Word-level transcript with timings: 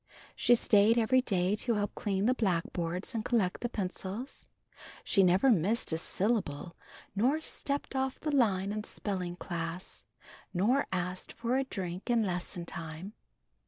She 0.35 0.55
stayed 0.55 0.97
every 0.97 1.21
day 1.21 1.55
to 1.57 1.75
help 1.75 1.93
clean 1.93 2.25
the 2.25 2.33
blackboards 2.33 3.13
and 3.13 3.23
collect 3.23 3.61
the 3.61 3.69
pencils. 3.69 4.43
She 5.03 5.21
never 5.21 5.51
missed 5.51 5.91
a 5.91 5.97
syllable 5.99 6.75
nor 7.15 7.39
stepped 7.41 7.95
off 7.95 8.19
the 8.19 8.31
line 8.35 8.71
in 8.71 8.83
spelling 8.83 9.35
class, 9.35 10.03
nor 10.55 10.87
asked 10.91 11.31
for 11.33 11.55
a 11.55 11.63
drink 11.63 12.09
in 12.09 12.25
lesson 12.25 12.65
time. 12.65 13.13